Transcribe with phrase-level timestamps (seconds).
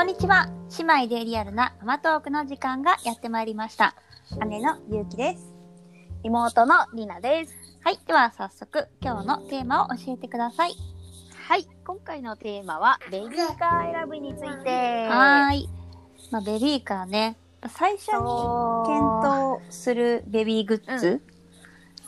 [0.00, 0.48] こんにちは。
[0.78, 3.94] 姉妹でリアルなママトークの時間がやってまいりました。
[4.48, 5.52] 姉のゆうきです。
[6.22, 7.54] 妹のりなです。
[7.84, 7.98] はい。
[8.06, 10.72] では早速、今日のテーマを教えてください。
[11.46, 15.06] はい、今回のテーマはベビーカー選びについて。
[15.06, 15.68] はーい。
[16.30, 17.36] まあ、ベビーカーね。
[17.68, 18.14] 最初に
[18.86, 21.20] 検討するベビーグッズ、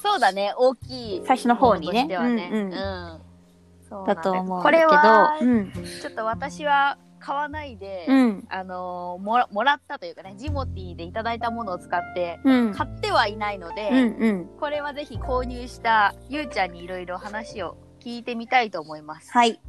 [0.03, 1.23] そうだね、大きい。
[1.27, 2.09] 最初の方にね。
[2.11, 2.77] ううんん、う
[3.19, 3.21] ん
[3.87, 5.71] そうだと思うけど、れは、うん。
[5.73, 8.47] ちょっと私は買わないで、うん。
[8.51, 12.75] あのーもら、もらったというかね、ジモティーでいただいたものを使って、うん。
[12.75, 14.47] 買ってはいないので、うんうん。
[14.59, 19.31] これはぜひ購入したゆうちゃんにいろいろ話を聞いてみたいと思います。
[19.31, 19.61] はい。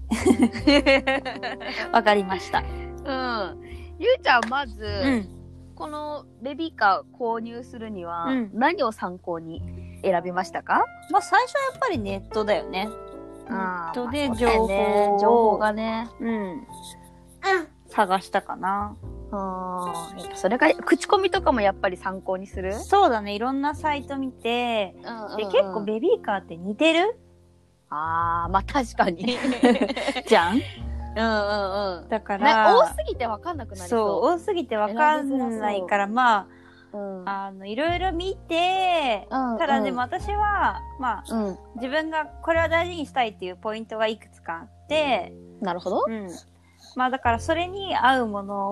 [1.91, 2.59] わかりました。
[2.59, 3.61] うん。
[3.99, 5.29] ゆうちゃん、まず、うん。
[5.75, 9.61] このベビーカー購入するにはうん何を参考に
[10.03, 12.89] 選びましたか、まあ、最初はやっぱりネットだよね。
[13.49, 16.09] ネットでまあ情報を、そうだよね情報がね。
[16.19, 16.67] うん。
[17.89, 18.95] 探したかな。
[19.31, 20.19] うん。
[20.19, 23.33] やっぱそれが、口コミとかもやっぱり参考にする、そうだね。
[23.35, 24.95] いろんなサイト見て、
[25.37, 27.17] で、結構ベビーカーって似てる？
[27.89, 29.37] ああ、まあ確かに。
[30.27, 30.61] じゃん？
[31.15, 32.09] うんうんうん。
[32.09, 36.47] だかね、ら、多すぎてわかんなくなりそう、そ多すぎてわかんないから、ま
[36.93, 36.97] う。
[36.97, 41.57] うんあ、あの、いろいろ見て、うんただでも私は、まあ、うん。
[41.75, 46.05] 自分がこれは大事にしたいっていうポイントがいくつかあって、なるほど。
[46.07, 46.29] うん。
[46.95, 48.71] まあだからそれに合うものを、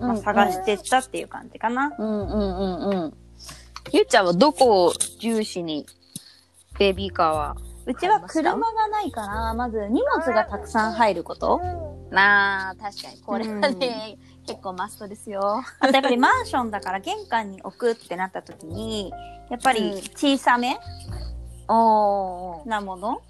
[0.00, 1.94] まあ、うん探してったっていう感じかな。
[1.98, 3.14] うんうんうんうん。
[3.92, 5.86] ゆうちゃんはどこを重視に
[6.78, 11.60] ベビーカーはうちは車がないから、まず荷物がたくさん入ること。
[12.10, 13.20] なあ、確かに。
[13.22, 15.62] これはね、結構マストですよ。
[15.80, 19.12] あとやっぱりマンションだから玄関に置くってなった時に、
[19.50, 20.78] やっぱり小さめ
[21.68, 23.22] おなもの、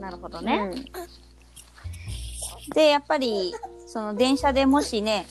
[0.00, 0.72] なるほどね。
[0.72, 1.29] うん
[2.74, 3.54] で、やっぱり、
[3.86, 5.26] その電車でもしね、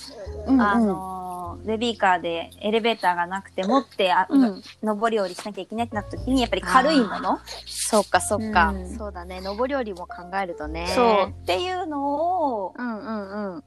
[0.48, 7.40] うんあのー、ベビーカーでエレベーターがなくて持ってあ、うん上り下りしなきゃいけないってなった時に、やっぱり軽いもの？
[7.66, 9.42] そっかそっか、うんそうだね。
[9.42, 10.88] 上り下りも考えるとね。
[10.88, 11.30] そう。
[11.30, 13.64] っていうのを、うんうんうん。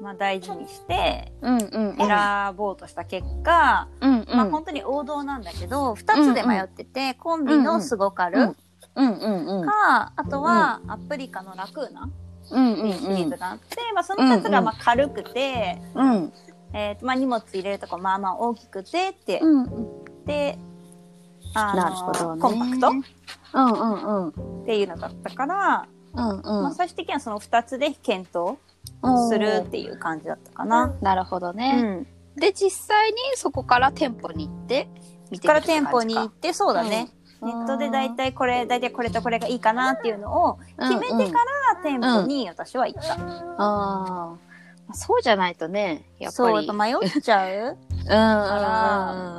[0.00, 1.96] まあ大事にして、うんうんうん。
[1.96, 4.36] 選ぼうとした結果、うんうん。
[4.36, 8.56] まあ本当に王道なんだけど、二つで迷ってて、コンビのスゴカルうん
[8.94, 9.66] うんうんうん。
[9.66, 12.08] か、あとはアプリカのラクーナ
[12.50, 16.10] うんうんシリーズがあって、まあその二つがまあ軽くて、うん。
[16.10, 16.32] うん
[16.72, 20.24] えっとまあ荷物入れるとこまあまあ大きくてって、うん。
[20.26, 20.58] で、
[21.54, 22.42] あのなるほどね。
[22.42, 22.88] コンパクト？
[23.54, 24.62] うんうんうん。
[24.62, 26.62] っていうのだったから、うんうん。
[26.64, 28.58] まあ最終的にはその二つで検討
[29.30, 30.94] するっていう感じだったかな。
[31.00, 31.80] なるほどうね。
[31.80, 32.06] ん。
[32.36, 34.88] で、実際にそこから店舗に行って、
[35.30, 37.08] 見てみるってから店舗感じかに行って、そうだね。
[37.42, 41.44] ネットで大体これ、大体これとこれがいいかなっていうのを決めてから
[41.82, 43.14] 店舗に私は行った。
[43.14, 43.16] あ
[43.58, 44.36] あ。
[44.92, 47.50] そうじゃないとね、やっぱそう、迷っちゃう？
[47.50, 47.76] うんうん
[48.06, 48.14] う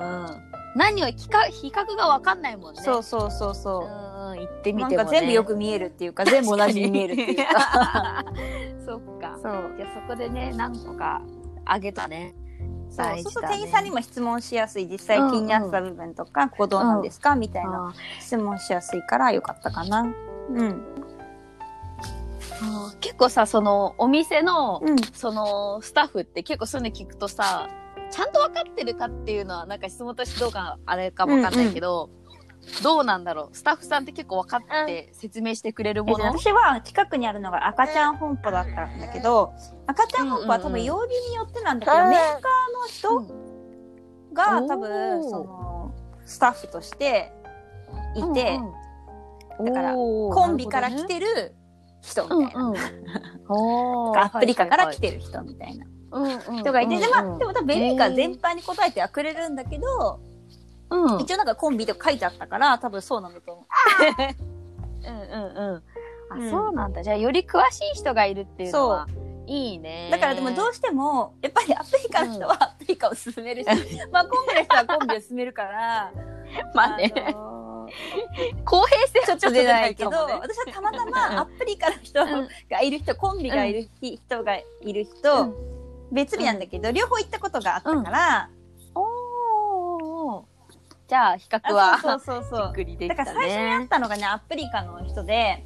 [0.03, 0.43] んうん。
[0.75, 2.81] 何を比較、比較がわかんないもんね。
[2.83, 5.05] そうそうそううそんうん、行ってみても、ね。
[5.05, 8.25] か全部よく見えるっていうか、全部同じに見えるっていうか。
[8.85, 9.39] そっか。
[9.41, 9.73] そう。
[9.77, 11.21] じゃあそこでね、何個か
[11.65, 12.35] あげたね。
[12.89, 14.87] そうそうすると店員さんにも質問しやすい。
[14.87, 17.35] 実際気になってた部分とか、ここどうなんですか？
[17.35, 20.01] みたいなあ質問しやすいからよかったかな。
[20.01, 20.81] うん。
[22.61, 24.97] ー結構さ、その、お店の、うん。
[25.13, 27.69] その、スタッフって結構そういうの聞くとさ、
[28.09, 32.09] ちゃんと分かってるかっていうのは、なんか質問としてどうか、あれかもわかんないけど、
[32.83, 33.55] どうなんだろう？
[33.55, 39.53] スタッフさんって結構分かって説明してくれるえっともの、私は近くにあるのが赤ちゃん本舗だったんだけど、
[39.85, 42.41] 赤ちゃん本舗は多分曜日によってなんだけど、うんメーカー
[42.73, 43.19] の人
[44.33, 45.95] が多お分、ーその、
[46.25, 47.31] スタッフとして
[48.15, 48.59] いて、
[49.63, 51.55] だからコンビから来てる
[52.01, 52.61] 人みたいな。
[52.61, 55.85] うんう アプリカから来てる人みたいな。
[55.85, 60.19] 人人がいて、で、まあ、でも多分ベビーカー全般に答えてはくれるんだけど、
[60.89, 63.65] うん、一応なんかコンビとか書いてあったから、多分そうなんだと思う。
[65.07, 65.83] うんうんうん。
[66.29, 66.51] あ、うん。
[66.51, 67.03] そうなんだ。
[67.03, 69.07] じゃあ、より詳しい人がいるっていうのは、
[69.47, 70.09] いいね。
[70.11, 73.67] だからでもどうしても、やっぱりアプリカの人はアプリカを進めるし、
[74.11, 76.11] まあコンビの人はコンビを進めるから、
[76.75, 77.56] まあね、あの
[78.65, 82.25] 公平性ちょっと出ないけど、私はたまたまアプリカの人
[82.69, 85.55] がいる人、コンビがいる人がいる人、うん。
[86.11, 88.49] 別日なんだけど、両方行ったことがあったから、
[91.07, 92.73] じゃあ、比較あは、そうそうそうそう。
[92.75, 92.85] じっ。
[92.85, 93.87] くりでだから最初に会っね。
[93.87, 95.63] たのがね、アプリカの人で、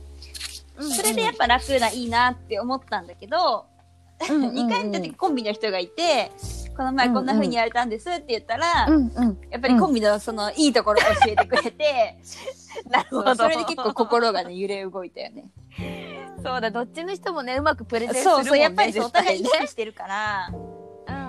[0.78, 0.92] うんうん。
[0.92, 3.66] それでやっぱ楽ないいなって思ったんだけど、
[4.30, 4.56] うんうんうん。
[4.68, 6.32] 2回目の時コンビの人がいて、
[6.76, 9.40] この前こんな風にやれたんですって言ったら、うんうん。
[9.50, 12.18] やっぱりコンビのそのいいところを教えてくれて、
[12.90, 13.36] なるほど。
[13.36, 15.50] それで結構心がね、揺れ動いたよね。
[16.44, 18.44] そうだ、どっちの人もね、うまくプレゼンするもんね。
[18.44, 20.50] そうそう、やっぱりそうお互い意識してるから。
[20.54, 20.82] うん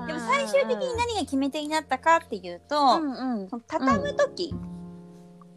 [0.06, 3.48] でも最終的に何が決め手になったかっていうと、うんうん。
[3.48, 4.54] その畳む時、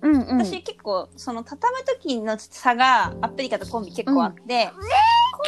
[0.02, 0.46] うんうん。
[0.46, 4.72] 私結構その畳む時の差がアプリカとコンビ結構あって、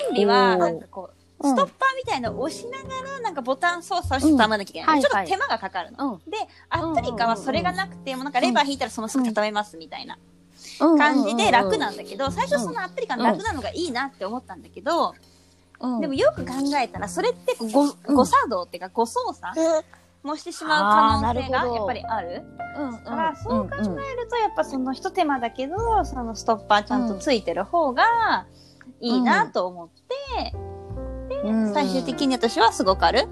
[0.08, 5.02] コンビはなんかこううんストッパーみたいのを押しながらなんかボタン操作をして畳まなきゃいけない、うん。
[5.02, 6.32] ちょっと手間がかかるの、うん。
[6.32, 6.38] で
[6.70, 10.18] アプリカはそれがなくてもうなんかレバー引いたらそのすぐ畳めますみたいな
[10.82, 10.98] うん。
[10.98, 15.14] 感じで楽なんだけど最初そのアプリカの楽なのがいいなって思ったんだけど、
[15.80, 16.02] うん。
[16.02, 18.16] でもよく考えたらそれってごうん。
[18.16, 19.56] 誤作動っていうか誤操作
[20.24, 22.44] もしてしまう可能性がやっぱりある。
[22.78, 28.46] うん、だからそう考えるとやっぱその一手間だけどそのストッパーちゃんとついてる方が
[29.00, 30.54] いいなと思って、
[31.48, 33.28] うん最終的に私はすごくある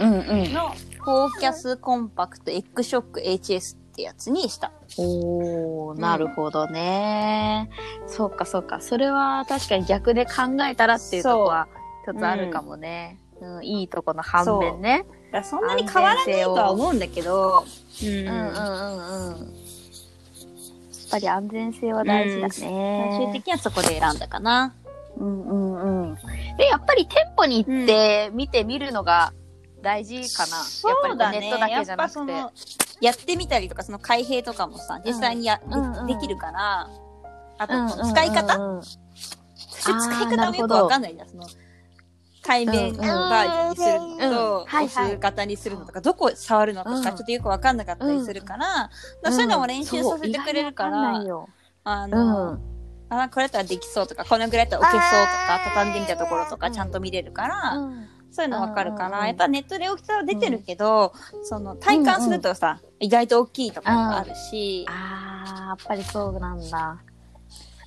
[0.00, 0.16] うんう
[0.48, 0.52] ん。
[0.52, 0.70] の
[1.04, 4.72] フォーキャスコンパクトエッグショック HS ってやつにした。
[4.98, 7.68] おー、なるほどね。
[8.06, 8.80] そうかそうか。
[8.80, 10.32] それは確かに逆で考
[10.64, 11.68] えたらっていうとこは
[12.04, 13.18] 一つあるかもね。
[13.40, 15.04] うん、いいとこの反面ね。
[15.32, 17.64] だからそんなに変わらないとは思うんだけど、
[18.02, 19.38] うんうんうんうんうん。
[19.40, 19.48] やっ
[21.10, 23.18] ぱり安全性は大事だ最ね。
[23.20, 24.72] 終的にはそこで選んだかな。
[25.18, 26.18] うんうんうん。
[26.56, 29.32] で、やっぱり店舗に行って見てみるのが
[29.82, 30.62] 大事かな。
[30.62, 31.40] そうだね。
[31.40, 32.14] やっぱりネットだけじゃなくて。
[32.14, 32.52] ぱその、
[33.00, 36.06] やってみたりとか、その開閉とかもさ、実際にや、でうんうん。
[36.06, 36.88] できるから、
[37.58, 38.10] あと、うんうんうんうん。
[38.12, 38.58] 使い方？
[38.58, 38.82] も
[40.56, 41.28] よくわかんないじゃん。
[41.28, 41.44] その、
[42.44, 47.02] 対面バージョンにするのと、うん押す型にするのとか、どこ触るのとか、うん。
[47.02, 48.90] ちょっとよくわかんなかったりするから、だか
[49.22, 51.24] らそういうのも練習させてくれるから
[51.84, 52.08] あう。
[52.08, 52.71] の、ん。
[53.20, 57.72] あ、これだったらできそうとか、このぐらいだったら置けそうとか、畳んでみたところとか、ちゃんと見れるから、
[58.30, 59.14] そういうのわかるから、うん。
[59.14, 61.12] うんうんやっぱネットで大きさは出てるけど、
[61.44, 67.02] その体感するとさ、意外と大きいところがあるし、あー、やっぱりそうなんだ。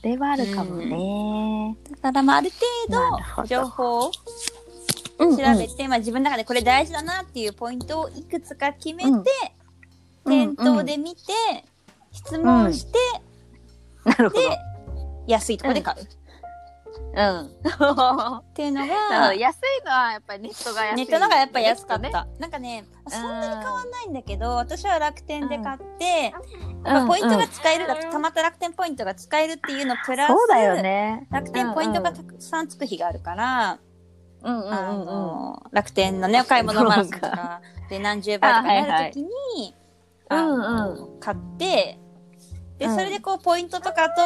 [0.02, 1.76] それはあるかもね。
[2.02, 2.52] だからまあある
[2.88, 4.12] 程度情報を
[5.18, 9.24] うん調べて、まあ自分の中でこれ大事だなっていうポイントをいくつか決めて、うん。
[10.30, 11.22] 店頭で見て、
[12.12, 13.00] 質問して、
[14.04, 14.42] なるほど。
[14.42, 14.58] で、
[15.28, 15.98] 安いところで買う。
[17.16, 17.46] うん。
[18.38, 22.10] っていうのがど、安いのはやっぱりネットが安い、ネットのがやっぱ安かっね。
[22.10, 22.28] た。
[22.40, 26.34] なんかね、そんなに変わんないんだけど、私は楽天で買って、
[27.08, 31.28] ポイントうんが使える、たまった楽天ポイントが使えるっていうのプラス、そうだよね。
[31.32, 33.80] 楽天ポイントがたくさんつく日があるから、
[35.72, 39.76] 楽天のね、お買い物マラソンとかで何十倍とかになるときに、
[41.20, 41.98] 買って、
[42.78, 44.22] で、うんそれでこう、ポイントとかと、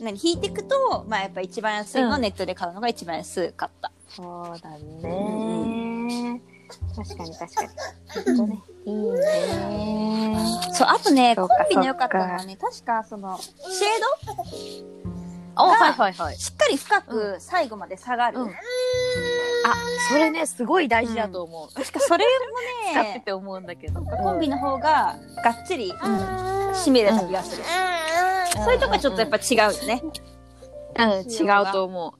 [0.00, 3.92] 何、引いていくと、まあやっぱ一番安いのをうんネットで買うのが一番安かった。
[4.08, 6.40] そうだね。
[6.94, 7.68] 確かに確かに。
[8.24, 8.62] ほんとね。
[8.84, 10.36] いいね。
[10.72, 13.60] そう、あとね、コンビの良かったのはね、確かその、シェー
[15.54, 16.40] あ、はいはいはいド。
[16.40, 18.40] しっかり深く最後まで下がる。
[18.40, 19.74] うんあ、
[20.08, 21.74] それね、すごい大事だと思う。
[21.74, 22.24] 確かそれ
[22.92, 24.00] 使ってもね、て思うんだけど。
[24.02, 26.70] コンビの方ががっちりうん。
[26.72, 27.64] 締めれた気がする。
[28.56, 30.02] そういうとこちょっとやっぱ違うよね。
[30.98, 32.14] うん、違うと思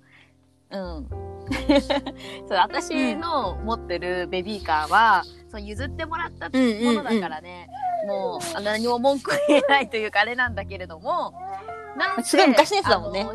[0.70, 0.76] う。
[0.76, 1.08] うん。
[2.48, 7.68] そう、私の持ってるベビーカーは、そう譲ってもらったものだからね、
[8.06, 11.34] もうあ何も文句言えないというかあれなんだけれども、
[11.96, 13.26] なんすごい昔のやつだもんね。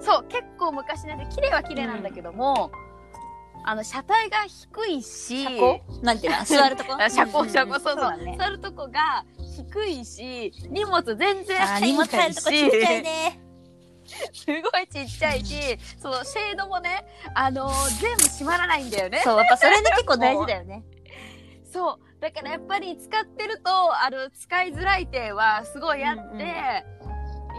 [0.00, 2.70] そう、結構昔のやつ、綺麗は綺麗なんだけども、
[3.64, 5.80] あの、車体が低いし、車高？
[6.02, 6.44] なんていうの？
[6.44, 6.96] 座るとこ？
[6.98, 8.36] あ 車高、車高、そうそう。
[8.36, 12.10] 座るとこが低いし、荷物全然入んないし。
[12.16, 13.40] 入るとこちっちゃいね。
[14.32, 17.04] すごいちっちゃいし、そのシェードもね、
[17.34, 19.20] あのー全部閉まらないんだよね。
[19.24, 20.84] そう、やっぱそれね結構大事だよね。
[21.72, 22.20] そう。
[22.20, 26.46] だからやっぱり使ってると、あの、使いづらい点はすごいあって、うんうん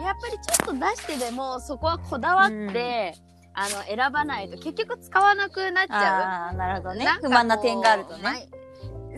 [0.01, 3.13] やっぱりちょっと出してでも、そこはこだわって、
[3.53, 5.99] あの、選ばないと結局使わなくなっちゃう。
[6.01, 8.49] ああ、なるほどね不満な点があるとね。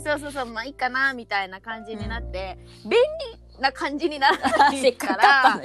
[0.04, 5.62] まあそうそうそう、まあいいかな、みたいな感じになって、便利な感じにならないから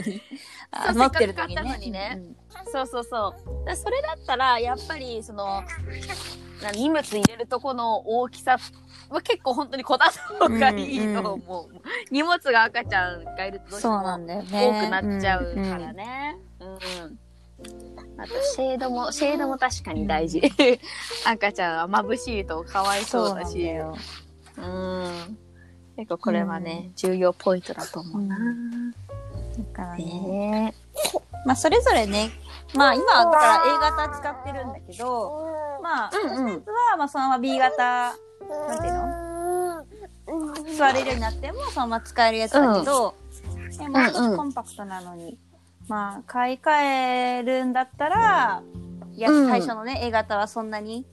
[0.95, 2.23] 持ってる時せっかく買ったのににねね。
[2.73, 3.67] そうそうそう。
[3.67, 5.65] だそれだったら、やっぱり、その、
[6.63, 8.59] な荷物入れるとこの大きさ
[9.09, 11.69] は結構本当にこだわった方がいいと思う。
[12.11, 14.83] 荷物が赤ちゃんがいるとどうしてそうもなんだよね。
[14.83, 16.37] 多くなっちゃうからね。
[16.61, 17.19] うん。
[18.21, 20.43] あと、シェードも、シェードも確かに大事。
[21.27, 23.65] 赤ちゃんは眩しいとかわいそううだし。
[23.65, 23.97] よ。
[24.59, 25.39] うん。
[25.97, 28.23] 結構これはね、重要ポイントだと思う。
[28.23, 28.37] な。
[28.37, 30.05] だからね。
[30.05, 30.75] ね。
[31.47, 32.31] まあ、それぞれね、
[32.75, 36.53] まあ、今はだから A 型使ってるんだけど、まあ、うんうん。
[36.53, 39.31] 私のやつは、まあ、そのまま B 型、なんていうの？
[40.77, 43.15] 座れるようになっても、そのまま使えるやつだけど、
[43.79, 45.39] でもう少しコンパクトなのに
[45.91, 48.63] まあ、買い替えるんだったら、
[49.13, 51.05] いや、うん最初のね、A 型はそんなに、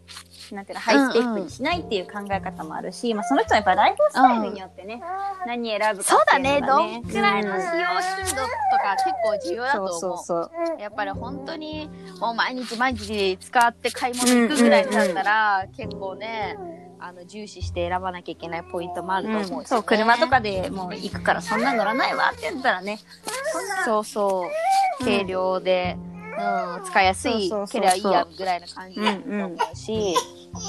[0.51, 5.01] なんていうの、ハイスペックにしないっていう考え方もあるし、まあ、その人のやっぱライフスタイルによってね、
[5.47, 6.61] 何選ぶかそうだっていうね。
[6.61, 7.01] のがね。
[7.01, 9.89] どんくらいの使用頻度とか結構重要だと思う。
[9.89, 10.79] そうそうそう。
[10.79, 16.55] やっぱり本当にもう毎日毎日使って買い物行くぐらいだったら、結構ね、
[16.99, 19.57] あの重視して選ばなきゃいけないポイントもあると思うし、ね。
[19.57, 22.99] うんそう、車とかでもう行くからそんな乗らないわって言ったらね、
[23.85, 25.03] そうそう。
[25.03, 25.95] 軽量で、
[26.37, 30.15] うん、使いやすいければいいやぐらいな感じだと思うし、
[30.53, 30.61] 本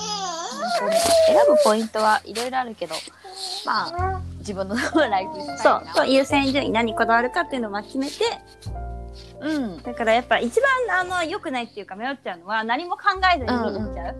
[0.80, 2.94] 当に選ぶポイントはいろいろあるけど
[3.64, 8.14] まあ自分のライフスタイルそうな、そう優先順位何こだわるかっていうのを決めて、
[9.40, 9.82] うん。
[9.82, 10.70] だからやっぱ一番
[11.00, 13.02] あの良くないっていうか迷っちゃうのは何も考
[13.34, 14.16] えずに見に行っちゃう。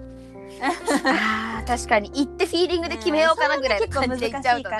[0.62, 2.11] あー確かに。
[2.14, 4.78] 行ってフィーリングで決めようかなぐらいの感じで行っちゃうとね。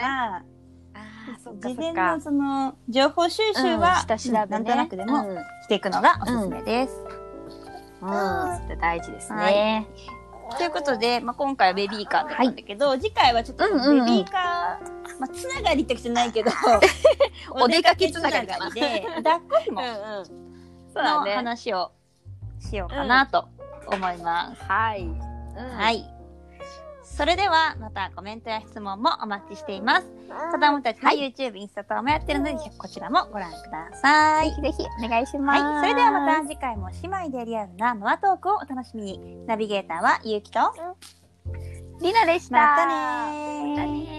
[1.61, 4.47] 事前のその情報収集うんは、下調べね。
[4.49, 5.37] なんとなくでもうん。
[5.63, 6.95] していくのがおすすめです。
[8.01, 8.09] うん、
[8.63, 9.87] それ大事ですはね。
[10.57, 14.07] ということで、まあ、今回はベビーカーだったんだけど、次回はちょっとベうんうんうん。
[14.07, 16.51] ビーカー、まあ、つながりってわけじゃないけど、
[17.51, 20.25] お出かけつながりで、抱っこ紐 うんうん。
[20.95, 21.31] そうの。
[21.31, 21.93] 話を
[22.61, 23.49] しようかなと
[23.87, 24.63] 思います。
[24.65, 25.09] はい。
[25.57, 26.05] うんはい。
[27.03, 30.07] それでは、またコメントや質問もお待ちしています。
[30.53, 34.51] 子供たちの YouTube、インスタ等もやってるので、こちらもご覧ください。
[34.51, 35.63] ぜひぜひお願いします。
[35.63, 35.81] はい。
[35.81, 39.47] それではまた次回も姉妹でリアルなママトークをお楽しみに。
[39.47, 40.61] ナビゲーターはゆうきと、
[42.03, 42.57] りなでした。
[42.57, 43.71] またねー。
[43.71, 44.18] またねー